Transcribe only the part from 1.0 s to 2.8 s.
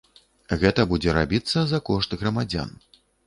рабіцца за кошт грамадзян.